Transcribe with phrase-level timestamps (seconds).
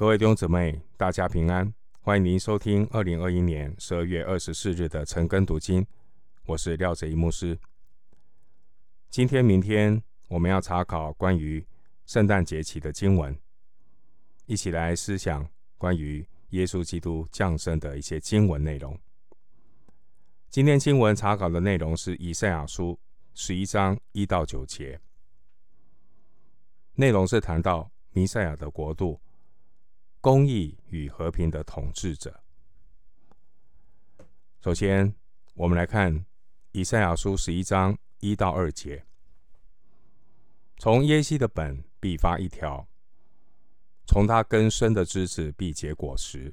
[0.00, 1.70] 各位弟兄姊妹，大家平安！
[2.00, 5.86] 欢迎您收听二零二一年十二月二十四日的晨更读经。
[6.46, 7.58] 我是廖哲一牧师。
[9.10, 11.62] 今天、明天我们要查考关于
[12.06, 13.38] 圣诞节期的经文，
[14.46, 15.46] 一起来思想
[15.76, 18.98] 关于耶稣基督降生的一些经文内容。
[20.48, 22.98] 今天经文查考的内容是以赛亚书
[23.34, 24.98] 十一章一到九节，
[26.94, 29.20] 内容是谈到弥赛亚的国度、
[30.22, 32.42] 公义与和平的统治者。
[34.60, 35.14] 首先，
[35.54, 36.26] 我们来看
[36.72, 39.06] 以赛亚书十一章一到二节：
[40.76, 42.86] 从耶西的本必发一条，
[44.06, 46.52] 从他根生的枝子必结果实。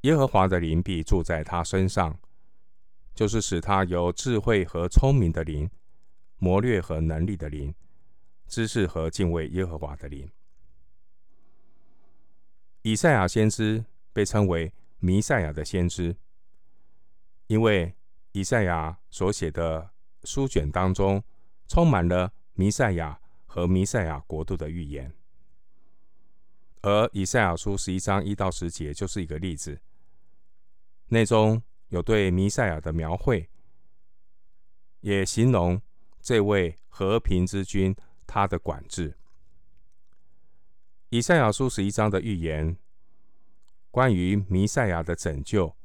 [0.00, 2.18] 耶和华的灵必住在他身上，
[3.14, 5.70] 就是使他有智慧和聪明的灵，
[6.38, 7.74] 谋略和能力的灵，
[8.48, 10.30] 知识和敬畏耶和华的灵。
[12.82, 16.16] 以赛亚先知被称为弥赛亚的先知，
[17.46, 17.94] 因为
[18.32, 19.90] 以赛亚所写的
[20.24, 21.22] 书卷当中
[21.68, 25.12] 充满了弥赛亚和弥赛亚国度的预言，
[26.82, 29.80] 而以赛亚书十一章一到十节就是一个例子。
[31.08, 33.50] 内中有对弥赛亚的描绘，
[35.00, 35.80] 也形容
[36.22, 37.94] 这位和平之君
[38.26, 39.18] 他的管制。
[41.10, 42.76] 以赛亚书十一章的预言，
[43.90, 45.76] 关于弥赛亚的拯救，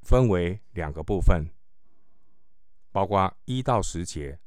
[0.00, 1.50] 分为两个部分，
[2.90, 4.40] 包括一到十节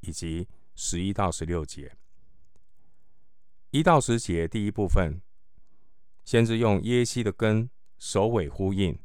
[0.00, 1.96] 以及十一到十六节。
[3.70, 5.20] 一到十节第一部分，
[6.24, 8.98] 先是用耶西的根首尾呼应。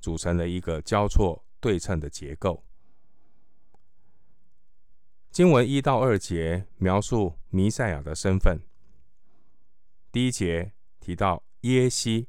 [0.00, 2.64] 组成了一个交错对称的结构。
[5.30, 8.60] 经文一到二节描述弥赛亚的身份。
[10.10, 12.28] 第一节提到耶西，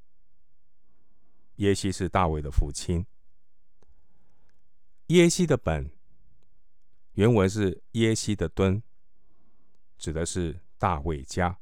[1.55, 3.05] 耶西是大卫的父亲。
[5.07, 5.91] 耶西的本
[7.13, 8.81] 原文是耶西的墩，
[9.97, 11.59] 指的是大卫家。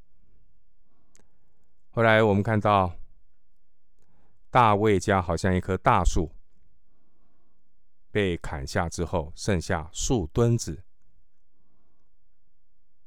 [1.92, 2.98] 后来我们看到。
[4.50, 6.32] 大卫家好像一棵大树，
[8.10, 10.84] 被砍下之后，剩下树墩子。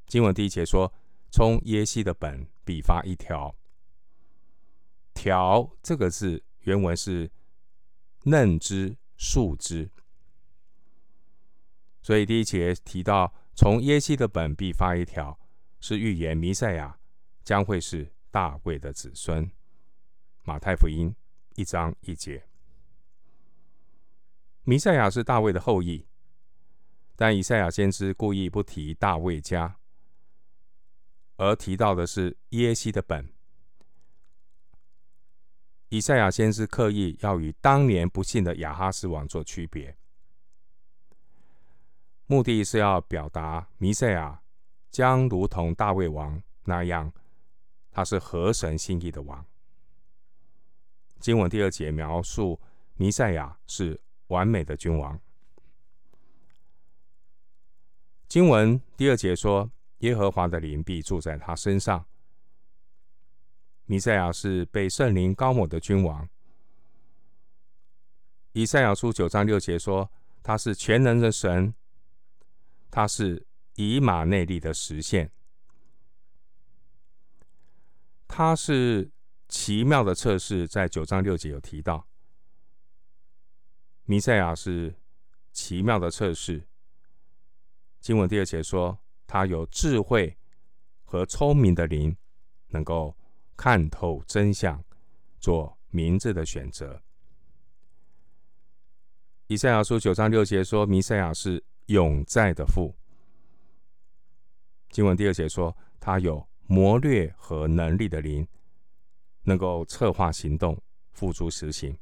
[0.06, 0.92] 经文第一节说
[1.30, 3.54] ：“从耶西的本必发一条。
[5.14, 7.30] ”“条”这个字原文是
[8.24, 9.90] 嫩枝、树枝，
[12.02, 15.38] 所以第一节提到“从耶西的本必发一条”，
[15.80, 16.98] 是预言弥赛亚
[17.42, 19.50] 将会是大卫的子孙。
[20.44, 21.14] 马太福音。
[21.56, 22.46] 一章一节，
[24.62, 26.06] 弥赛亚是大卫的后裔，
[27.16, 29.79] 但以赛亚先知故意不提大卫家，
[31.40, 33.26] 而提到的是耶西的本。
[35.88, 39.96] 以赛亚先知刻意要与当年不幸的亚哈斯王做区别，
[42.26, 44.42] 目的是要表达弥赛亚
[44.90, 47.10] 将如同大卫王那样，
[47.90, 49.44] 他是合神心意的王。
[51.20, 52.60] 经文第二节描述
[52.96, 55.18] 弥赛亚是完美的君王。
[58.28, 62.04] 经文第二节说：“耶和华的灵必住在他身上。”
[63.86, 66.28] 弥赛亚是被圣灵高抹的君王。
[68.52, 70.10] 以赛亚书九章六节说
[70.42, 71.74] ：“他是全能的神，
[72.90, 73.46] 他是
[73.76, 75.30] 以马内利的实现，
[78.28, 79.10] 他是。”
[79.50, 82.06] 奇妙的测试，在九章六节有提到，
[84.04, 84.94] 弥赛亚是
[85.50, 86.68] 奇妙的测试。
[88.00, 89.00] 经文第二节说，
[89.30, 90.36] 他有智慧
[91.04, 92.16] 和聪明的灵，
[92.66, 93.16] 能够
[93.56, 94.84] 看透真相，
[95.38, 97.00] 做明智的选择。
[99.46, 102.92] 以赛亚书九章六节说，弥赛亚是永在的父。
[104.88, 108.44] 经文第二节说，他有谋略和能力的灵。
[109.44, 110.76] 能够策划行动，
[111.12, 111.96] 付诸实行。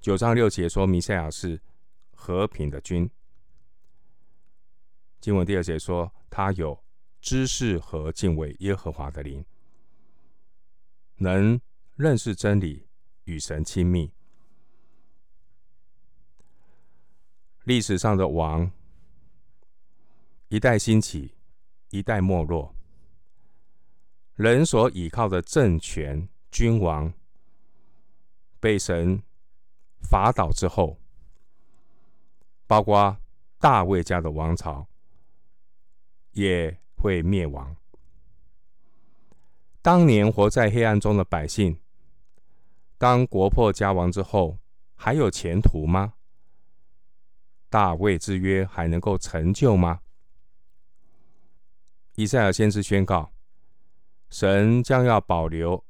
[0.00, 1.60] 九章六节说，弥赛亚是
[2.12, 3.08] 和平的君。
[5.26, 6.84] 经文第二节说，他有
[7.20, 9.44] 知识和敬畏耶和华的灵，
[11.16, 11.60] 能
[11.96, 12.86] 认识真理，
[13.24, 14.12] 与神亲密。
[17.64, 18.70] 历史上的王，
[20.46, 21.34] 一代兴起，
[21.90, 22.72] 一代没落。
[24.36, 27.12] 人所倚靠的政权、君王
[28.60, 29.20] 被神
[30.02, 31.00] 伐倒之后，
[32.68, 33.18] 包括
[33.58, 34.86] 大卫家的王朝
[36.36, 37.74] 也会灭亡。
[39.80, 41.78] 当年活在黑暗中的百姓，
[42.98, 44.58] 当国破家亡之后，
[44.94, 46.12] 还有前途吗？
[47.70, 50.02] 大卫之约还能够成就吗？
[52.16, 53.32] 以赛尔先知宣告，
[54.28, 55.82] 神将要保留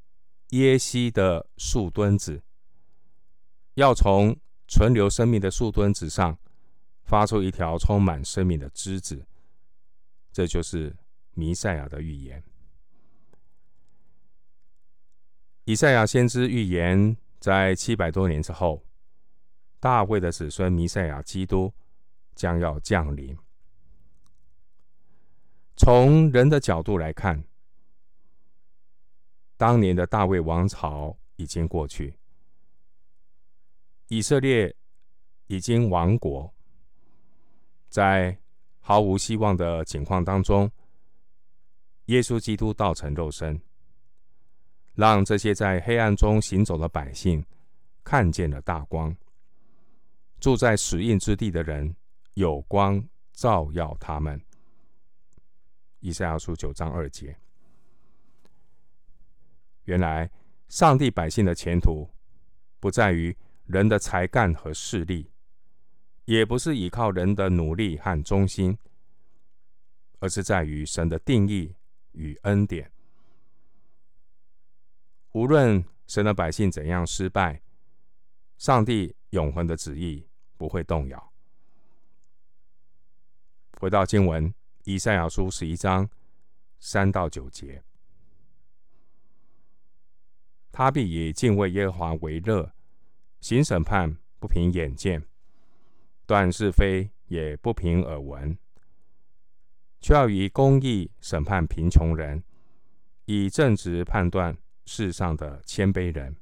[0.51, 2.43] 耶西的树墩子，
[3.75, 4.37] 要从
[4.69, 6.39] 存留生命的树墩子上
[7.03, 9.27] 发出一条充满生命的枝子，
[10.37, 10.95] 这就是
[11.33, 12.45] 弥赛亚的预言。
[15.65, 18.85] 以赛亚先知预言，在七百多年之后，
[19.81, 21.73] 大卫的子孙弥赛亚基督
[22.35, 23.35] 将要降临。
[25.75, 27.43] 从人的角度来看，
[29.57, 32.19] 当年的大卫王朝已经过去，
[34.09, 34.77] 以色列
[35.47, 36.53] 已经亡国，
[37.89, 38.39] 在
[38.89, 40.71] 毫无希望的情况当中，
[42.05, 43.61] 耶稣基督道成肉身，
[44.95, 47.45] 让这些在黑暗中行走的百姓
[48.05, 49.13] 看见了大光。
[50.39, 51.97] 住在死荫之地的人，
[52.35, 54.41] 有光照耀他们。
[55.99, 57.37] 以赛亚书九章二节，
[59.83, 60.31] 原来
[60.69, 62.09] 上帝百姓的前途
[62.79, 65.29] 不在于人的才干和势力，
[66.27, 68.79] 也不是依靠人的努力和忠心，
[70.21, 71.75] 而是在于神的定义
[72.13, 72.93] 与恩典。
[75.33, 77.63] 无论神的百姓怎样失败，
[78.59, 81.33] 上帝永恒的旨意不会动摇。
[83.81, 84.55] 回到经文。
[84.89, 86.09] 以赛亚书十一章
[86.79, 87.83] 三到九节，
[90.71, 92.73] 他必以敬畏耶和华为乐，
[93.41, 95.27] 行审判不凭眼见，
[96.27, 98.59] 断是非也不凭耳闻，
[100.01, 102.43] 却要以公义审判贫穷人，
[103.25, 106.37] 以正直判断世上的谦卑人，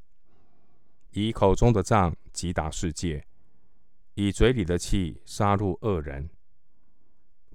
[1.10, 3.24] 以口中的杖击打世界，
[4.14, 6.28] 以嘴里的气杀戮恶人，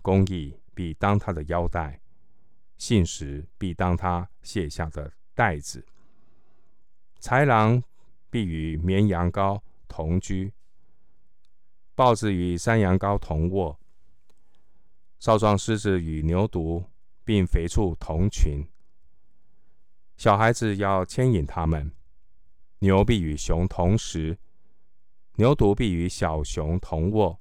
[0.01, 0.59] 公义。
[0.71, 1.99] 必当他的腰带，
[2.77, 5.85] 信实必当他卸下的带子。
[7.19, 7.83] 豺狼
[8.29, 9.59] 必与绵羊羔
[9.89, 10.53] 同居，
[11.99, 13.77] 豹子与山羊羔同卧，
[15.19, 16.85] 少壮狮子与牛犊
[17.25, 18.65] 并肥畜同群。
[20.15, 21.91] 小孩子要牵引他们，
[22.79, 24.37] 牛必与熊同食，
[25.35, 27.37] 牛犊必与小熊同卧，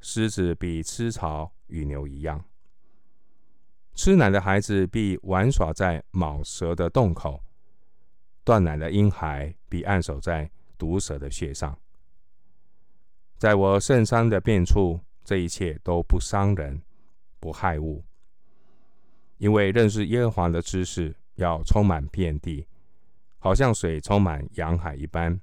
[0.00, 1.52] 狮子必吃草。
[1.66, 2.42] 与牛一样，
[3.92, 7.42] 吃奶的孩子必玩耍在蟒蛇的洞口；
[8.44, 11.78] 断奶的婴孩必按守在毒蛇的穴上。
[13.38, 16.82] 在我圣山的遍处，这一切都不伤人，
[17.38, 18.04] 不害物，
[19.38, 22.66] 因为认识耶和华的知识要充满遍地，
[23.38, 25.40] 好像水充满洋海一般。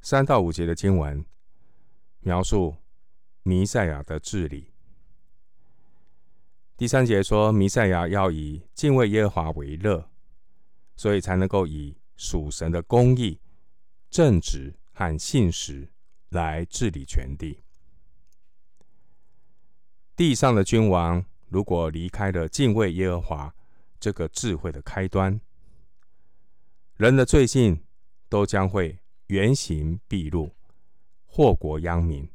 [0.00, 1.24] 三到五节的经文
[2.20, 2.76] 描述。
[3.48, 4.72] 弥赛亚的治理。
[6.76, 10.10] 第三节说，弥赛亚要以敬畏耶和华为乐，
[10.96, 13.38] 所以才能够以属神的公义、
[14.10, 15.86] 正直和信实
[16.30, 17.62] 来治理全地。
[20.16, 23.54] 地上的君王如果离开了敬畏耶和华
[24.00, 25.38] 这个智慧的开端，
[26.94, 27.84] 人的罪性
[28.30, 30.50] 都将会原形毕露，
[31.26, 32.26] 祸国殃民。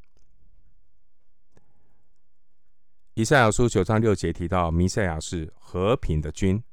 [3.15, 6.63] 以赛亚书九章六节提到，弥赛亚是和平的君。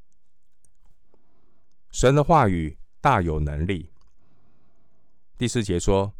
[1.90, 3.90] 神的话语大有能力。
[5.38, 6.12] 第四节说，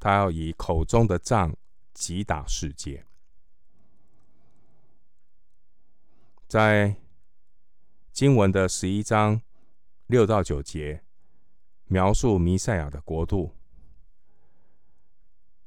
[0.00, 1.56] 他要以口中的杖
[1.94, 3.06] 击打世界。
[6.48, 6.96] 在
[8.12, 9.40] 经文的十一章
[10.08, 11.04] 六到九节，
[11.84, 13.54] 描述弥赛亚的国度。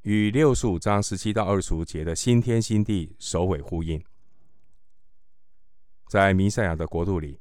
[0.02, 4.04] 与六十五章十七到二十五节的新天新地首尾呼应，
[6.10, 7.40] 在弥赛亚的国度里，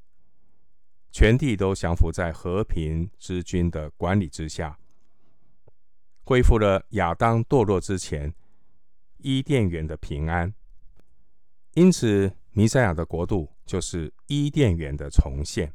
[1.10, 4.78] 全地都降服在和平之君的管理之下，
[6.28, 8.34] 恢复了亚当堕落之前
[9.16, 10.52] 伊甸园的平安。
[11.72, 15.72] 因此，弥赛亚的国度就是伊甸园的重现，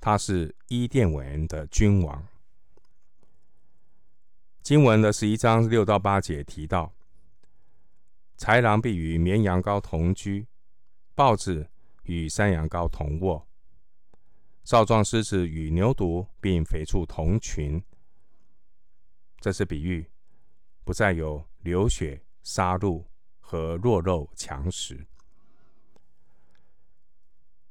[0.00, 2.24] 他是伊甸园的君王。
[4.62, 6.94] 经文的十一章六到八节提到，
[8.38, 10.46] 豺狼必与绵羊羔同居，
[11.16, 11.68] 豹子
[12.04, 13.44] 与山羊羔同卧，
[14.62, 17.82] 少壮狮子与牛犊并肥畜同群。
[19.42, 20.08] 这是比喻，
[20.84, 23.04] 不再有流血、杀戮
[23.40, 25.04] 和弱肉强食。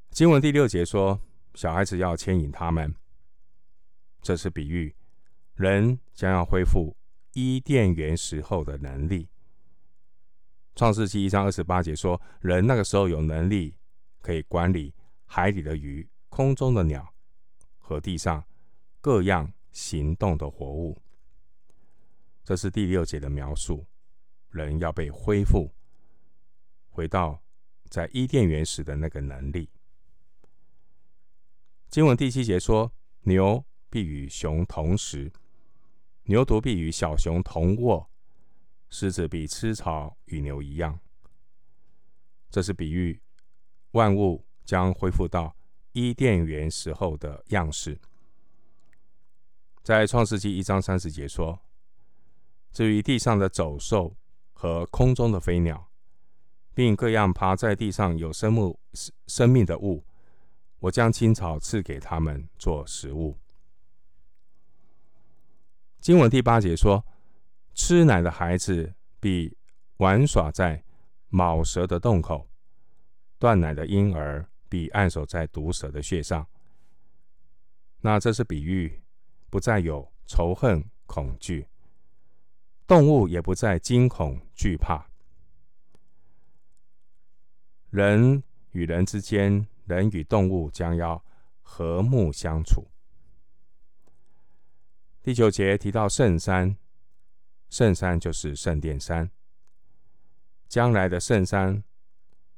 [0.09, 1.17] 经文第六节说，
[1.53, 2.93] 小孩子要牵引他们，
[4.21, 4.93] 这是比喻，
[5.53, 6.93] 人将要恢复
[7.31, 9.29] 伊甸园时候的能力。
[10.75, 13.73] 创世纪一章二十八节说，人那个时候有能力
[14.19, 14.93] 可以管理
[15.25, 17.13] 海里的鱼、空中的鸟
[17.77, 18.43] 和地上
[18.99, 21.01] 各样行动的活物。
[22.51, 23.87] 这是第六节的描述，
[24.49, 25.73] 人要被恢复，
[26.89, 27.41] 回到
[27.89, 29.69] 在伊甸园时的那个能力。
[31.89, 32.91] 经文第七节说，
[33.21, 35.31] 牛必与熊同食，
[36.23, 38.11] 牛犊必与小熊同卧。
[38.89, 40.99] 狮子必吃草，与牛一样。
[42.49, 43.21] 这是比喻，
[43.91, 45.55] 万物将恢复到
[45.93, 47.97] 伊甸园时候的样式。
[49.81, 51.57] 在创世纪一章三十节说
[52.71, 54.15] ：“至于地上的走兽
[54.53, 55.89] 和空中的飞鸟，
[56.73, 58.79] 并各样爬在地上有生物
[59.27, 60.03] 生命的物，
[60.79, 63.37] 我将青草赐给他们做食物。”
[65.99, 67.05] 经文第八节说。
[67.73, 69.57] 吃奶的孩子必
[69.97, 70.83] 玩耍在
[71.31, 72.49] 蟒蛇的洞口，
[73.39, 76.45] 断奶的婴儿必按手在毒蛇的穴上。
[78.01, 79.01] 那这是比喻，
[79.49, 81.65] 不再有仇恨、恐惧，
[82.91, 85.09] 动物也不再惊恐惧怕。
[87.89, 91.23] 人与人之间，人与动物将要
[91.61, 92.85] 和睦相处。
[95.23, 96.75] 第九节提到圣山。
[97.69, 99.31] 圣山就是圣殿山，
[100.67, 101.81] 将来的圣山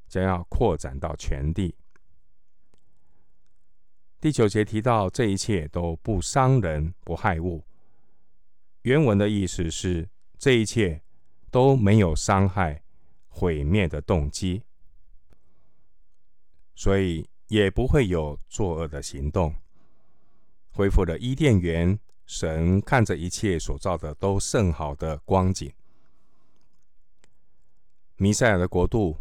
[0.07, 1.75] 将要扩展到全地。
[4.19, 7.63] 第九节提到这一切都不伤人、不害物。
[8.81, 10.09] 原文的意思是
[10.43, 11.01] 这一切
[11.49, 12.83] 都没有伤害、
[13.29, 14.63] 毁灭的动机，
[16.75, 19.55] 所以也不会有作恶的行动。
[20.71, 21.97] 恢复了伊甸园。
[22.25, 25.71] 神看着一切所造的都甚好的光景，
[28.17, 29.17] 弥赛亚的国度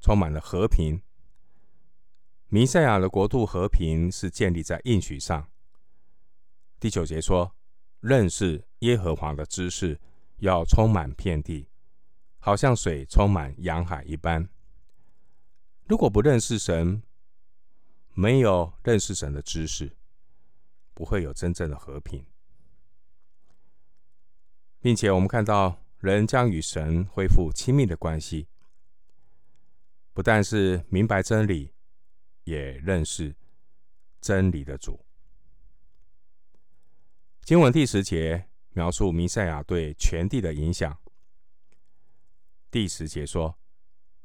[0.00, 1.02] 充满了和平。
[2.46, 5.48] 弥赛亚的国度和平是建立在应许上。
[6.78, 7.52] 第九节说，
[7.98, 9.98] 认识耶和华的知识
[10.38, 11.68] 要充满遍地，
[12.38, 14.48] 好像水充满洋海一般。
[15.86, 17.02] 如果不认识神，
[18.14, 19.96] 没有认识神的知识。
[20.94, 22.26] 不会有真正的和平，
[24.80, 28.48] 并且我们看到人将与神恢复亲密的关系，
[30.12, 31.72] 不但是明白真理，
[32.42, 33.36] 也认识
[34.20, 34.98] 真理的主。
[37.42, 40.98] 经文第十节描述弥赛亚对全地的影响。
[42.70, 43.58] 第十节说：“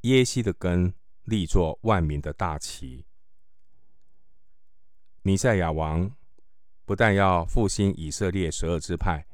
[0.01, 3.05] 耶西的根立作万民的大旗。”
[5.21, 6.15] 弥赛亚王。
[6.85, 9.25] 不但要复兴以色列十二支派，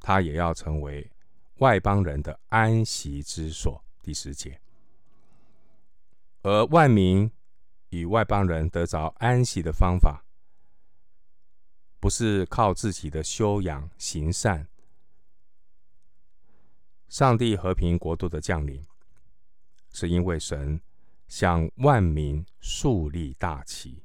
[0.00, 1.08] 他也要成为
[1.58, 3.80] 外邦人的安息之所。
[4.02, 4.60] 第十节，
[6.42, 7.30] 而万民
[7.90, 10.25] 与外邦人得着安息的方法，
[11.98, 14.68] 不是靠自己的修养行善。
[17.08, 18.84] 上帝和平国度的降临，
[19.92, 20.80] 是因为神
[21.28, 24.02] 向万民树立大旗。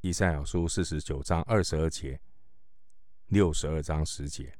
[0.00, 2.20] 以赛亚书四十九章二十二节，
[3.26, 4.56] 六十二章十节。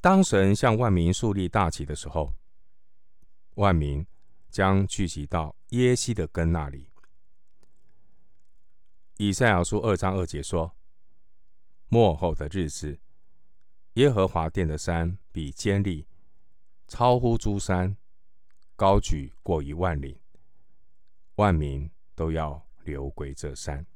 [0.00, 2.32] 当神向万民树立大旗的时候，
[3.54, 4.06] 万民
[4.48, 6.91] 将聚集到耶西的根那里。
[9.16, 10.76] 以赛亚书二章二节说
[11.88, 12.98] ：“末后的日子，
[13.94, 16.06] 耶和华殿的山比坚立，
[16.88, 17.96] 超乎诸山，
[18.76, 20.18] 高举过于万岭，
[21.36, 23.86] 万民都要。”流归这山。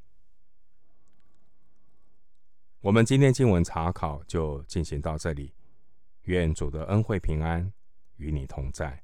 [2.79, 5.53] 我们今天经文查考就进行到这里。
[6.23, 7.73] 愿主的恩惠平安
[8.19, 9.03] 与你同在。